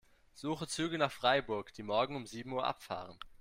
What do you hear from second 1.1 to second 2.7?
Freiburg, die morgen um sieben Uhr